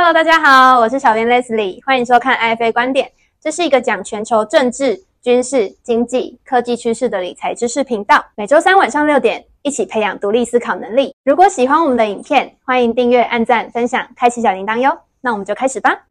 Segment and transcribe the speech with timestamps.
[0.00, 3.10] Hello，大家好，我是小编 Leslie，欢迎收看 IFA 观点。
[3.40, 8.24] 这是一个讲全球政治、军事、经济、科技趋势的理财知识频道。
[8.36, 11.12] 每周三晚上六点，一起培养独立思考能力。
[11.24, 14.96] 如果喜欢我们的影片，欢迎订阅、按赞、分享、开启小铃铛哟。
[15.20, 16.06] 那我们就开始吧。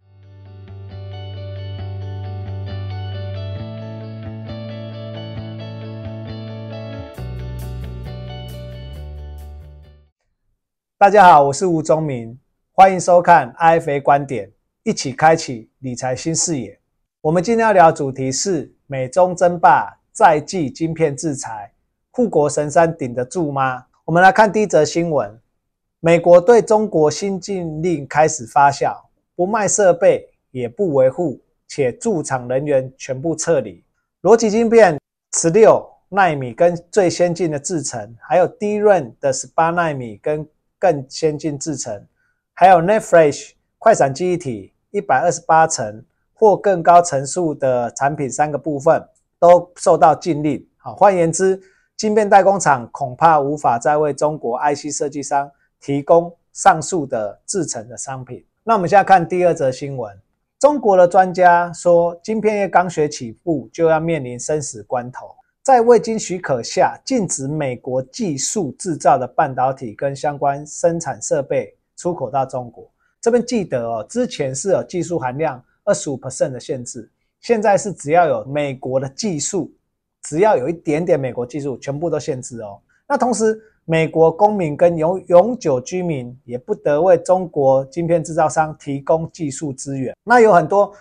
[10.98, 12.38] 大家好，我是吴宗明，
[12.80, 14.52] 欢迎收看 IFA 观点，
[14.84, 16.80] 一起开启理财新视野。
[17.22, 21.74] 我们今天要聊主题是美中争霸，再继晶片制裁，
[22.12, 23.84] 护国神山顶得住吗？
[24.06, 25.36] 我们来看第一则新闻：
[26.02, 28.96] 美国对中国新禁令开始发酵，
[29.36, 33.84] 不卖设备，也不维护，且驻场人员全部撤离。
[34.22, 35.00] 逻辑晶片
[35.36, 40.48] 十六纳米跟最先进的制程，还有低润的十八纳米跟
[40.78, 42.06] 更先进制程，
[42.60, 46.04] 还有 Net Flash 快闪记忆体一百二十八层
[46.34, 49.00] 或更高层数的产品，三个部分
[49.38, 50.68] 都受到禁令。
[50.76, 51.62] 好，换言之，
[51.96, 58.44] 晶片代工厂恐怕无法再为中国 IC 设计商提供上述的制成的商品。
[58.64, 60.20] 那我们现在看第二则新闻，
[60.58, 65.30] 中国的专家说，晶片业刚学起步，就要面临生死关头。
[65.62, 72.90] 在未经许可下，禁止美国技术制造的半导体跟相关生产设备出口到中国。
[73.20, 79.70] 这边记得哦，之前是有技术含量二十五 percent 的限制，现在是只要有美国的技术，
[80.22, 82.80] 只要有一点点美国技术，全部都限制哦。
[83.08, 90.16] 那同时，美国公民跟永永久居民也不得为中国晶片制造商提供技术资源。
[90.24, 90.94] 那有很多。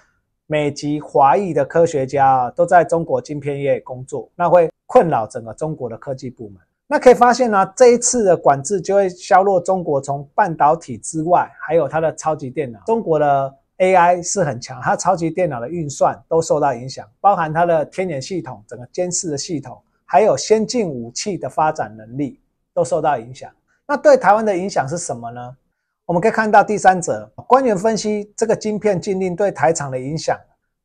[0.49, 6.63] 美籍华裔的科学家啊，都在中国晶片业工作，那会困扰整个中国的科技部门。
[6.89, 12.78] 那可以发现呢，这一次的管制就会削弱中国从半导体之外，还有它的超级电脑。
[12.87, 22.41] 中国的 AI 是很强，它超级电脑的运算都受到影响，包含它的天眼系统、整个监视的系统，还有先进武器的发展能力
[22.72, 23.50] 都受到影响。
[23.88, 25.56] 那对台湾的影响是什么呢？
[26.05, 30.38] 我们可以看到第三者官员分析这个晶片禁令对台厂的影响，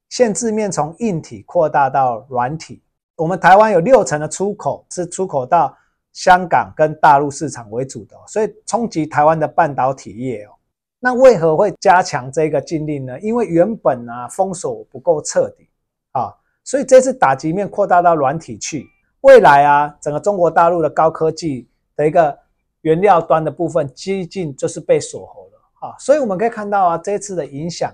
[0.10, 2.82] 限制面从硬体扩大到软体。
[3.16, 5.78] 我们台湾有六成的出口是出口到
[6.14, 10.52] 香港跟大陆市场为主的，所以冲击台湾的半导体业哦。
[11.00, 13.20] 那为何会加强这个禁令呢？
[13.20, 15.68] 因为原本啊封锁不够彻底
[16.12, 16.34] 啊，
[16.64, 18.86] 所以这次打击面扩大到软体去。
[19.22, 22.38] 未来啊，整个中国大陆的高科技的一个。
[22.84, 27.94] 原料端的部分接近就是被锁喉了啊，所以我们可以看到啊，这次的影响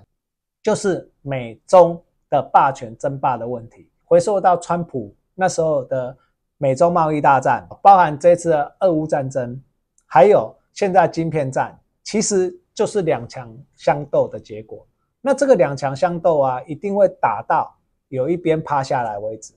[0.62, 6.16] 就是美中的霸权争霸的问题，回溯到川普那时候的
[6.58, 9.58] 美中贸易大战，包含这次的俄乌战争，
[10.04, 14.86] 还有现在晶片战，其实就是两强相斗的结果。
[15.22, 17.74] 那这个两强相斗啊，一定会打到
[18.08, 19.54] 有一边趴下来为止。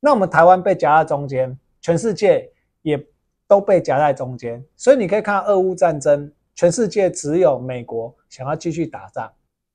[0.00, 2.50] 那我们台湾被夹在中间，全世界
[2.82, 3.06] 也。
[3.48, 9.30] 都被夹在中间，所以你可以看俄乌战争，全世界只有美国想要继续打仗，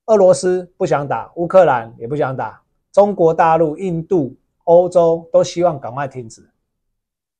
[0.07, 2.59] 俄罗斯不想打，乌克兰也不想打，
[2.91, 4.35] 中国大陆、印度、
[4.67, 6.41] 欧洲都希望赶快停止。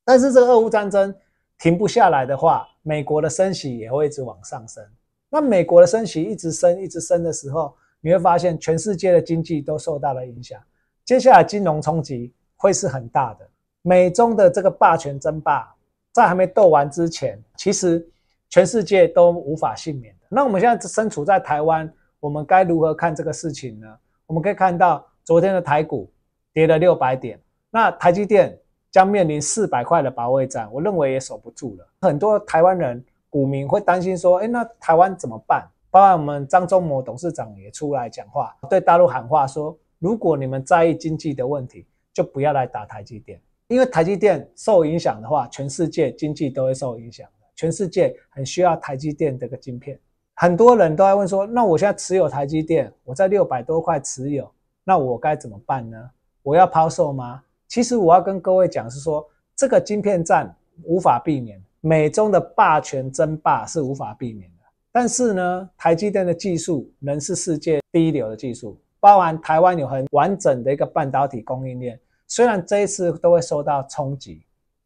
[0.03, 1.13] 但是这个俄乌战争
[1.57, 4.83] 停不下来的话，美国的升息也会一直往上升。
[5.29, 10.59] 那美国的升息一直升、一直升的时候，你会发现全世界的经济都受到了影响。
[11.05, 13.49] 接下来金融冲击会是很大的。
[13.81, 15.73] 美中的这个霸权争霸。
[16.13, 18.03] 在还没斗完之前，其实
[18.49, 20.25] 全世界都无法幸免的。
[20.29, 21.87] 那我们现在身处在台湾，
[22.19, 23.87] 我们该如何看这个事情呢？
[24.25, 26.11] 我们可以看到昨天的台股
[26.57, 28.59] 跌了六百点，那台积电
[28.89, 31.87] 将面临四百块的保卫战，我认为也守不住了。
[32.01, 43.39] 很多台湾人股民会担心说：“哎，那台湾怎么办？”包括我们张忠谋董事长也出来讲话，对大陆喊话说：“如果你们在意经济的问题，就不要来打台积电。”
[43.69, 47.45] 因为台积电受影响的话，全世界经济都会受影响的。
[47.55, 49.99] 全世界很需要台积电这个晶片，
[50.33, 54.51] 很多人都在问说：那我现在持有台积电，我在六百多块持有，
[54.83, 56.09] 那我该怎么办呢？
[56.47, 57.43] 我要抛售吗？
[57.67, 64.63] 其实我要跟各位讲是说，这个晶片战无法避免，美中的霸权争霸是无法避免的。
[64.89, 71.99] 但是呢，台积电的技术仍是世界第一流的技术，包含台湾有很完整的一个半导体供应链。
[72.27, 74.41] 虽然这一次都会受到冲击，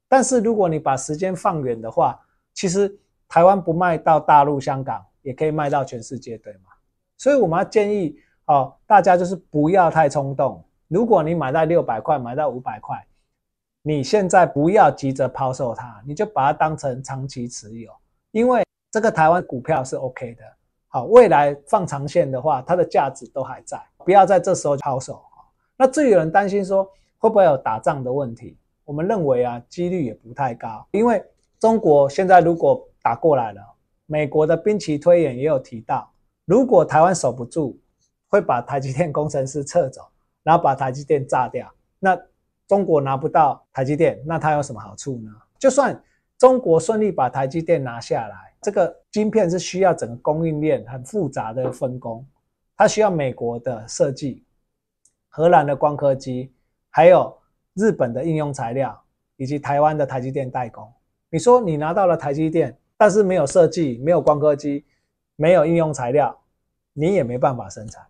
[0.09, 2.19] 但是如果你把时间放远的话，
[2.55, 2.91] 其实
[3.29, 6.71] 台湾不卖到大陆、香港，也可以卖到全世界，对吗？
[7.19, 8.15] 所以我们要建议
[8.47, 10.59] 哦，大家就是不要太冲动。
[10.91, 13.01] 如果你买到六百块，买到五百块，
[13.81, 17.89] 你现在不要急着抛售它，你就把它当成长期持有，
[18.31, 18.61] 因为
[18.91, 20.43] 这个台湾股票是 OK 的
[20.89, 25.23] 好，未来放长线的话，它的价值都还在，不要在这时候抛售。
[25.77, 26.83] 那至于有人担心说
[27.17, 31.23] 会不会有打仗的问题，我们认为啊，几率也不太高，因为
[31.57, 33.61] 中国现在如果打过来了，
[34.07, 36.11] 美国的兵棋推演也有提到，
[36.43, 37.79] 如果台湾守不住，
[38.27, 40.01] 会把台积电工程师撤走，
[40.43, 41.71] 然后把台积电炸掉。
[41.99, 42.19] 那
[42.67, 45.31] 中国拿不到台积电，那它有什么好处呢？
[45.59, 46.01] 就算
[46.37, 52.25] 中国顺利把台积电拿下来，这个晶片是需要整个供应链很复杂的分工，
[52.75, 54.43] 它需要美国的设计。
[55.29, 56.51] 荷兰的光刻机，
[56.89, 57.37] 还有
[57.73, 59.01] 日本的应用材料，
[59.37, 60.91] 以及台湾的台积电代工。
[61.29, 64.85] 你说你拿到了台积电，但是没有设计，没有光刻机，
[65.35, 66.37] 没有应用材料，
[66.93, 68.05] 你也没办法生产。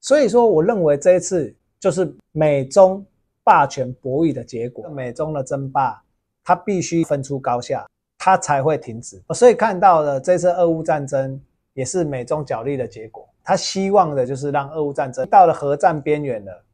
[0.00, 3.04] 所以说，我认为这一次就是美中
[3.42, 4.88] 霸权博弈的结果。
[4.90, 6.00] 美中的争霸，
[6.44, 7.84] 它必须分出高下，
[8.16, 9.20] 它才会停止。
[9.34, 11.42] 所以看到了这次俄乌战争，
[11.72, 13.28] 也是美中角力的结果。
[13.42, 16.64] 他希望的就是让俄乌战争到了核战边缘了，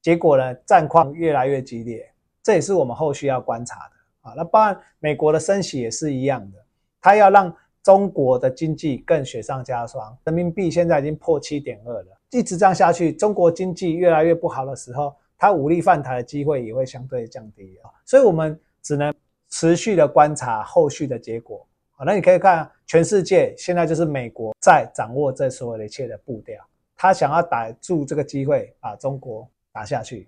[0.00, 2.08] 结果呢，战况越来越激烈，
[2.40, 4.34] 这也是我们后续要观察的啊。
[4.36, 6.58] 那当然，美国的升息也是一样的，
[7.00, 7.52] 他要让
[7.82, 10.16] 中国的经济更雪上加霜。
[10.22, 17.90] 人民币现在已经破七点二了，一直这样下去，中国经济越来越不好的时候，它武力犯台的机会也会相对降低啊。
[18.04, 19.14] 所以我们只能
[19.50, 21.66] 持续的观察后续的结果。
[21.92, 26.60] 好，那你可以看全世界现在就是美国在掌握这所有的一切的步调，
[26.96, 30.26] 他想要逮住这个机会，把中国打下去。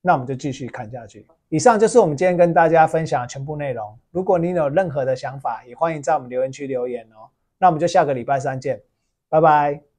[0.00, 1.26] 那我们就继续看下去。
[1.48, 3.96] 以上就是我们今天跟大家分享的全部内容。
[4.10, 7.30] 如果你有任何的想法，也欢迎在我们留言区留言哦。
[7.58, 8.82] 那我们就下个礼拜三见，
[9.28, 9.93] 拜拜。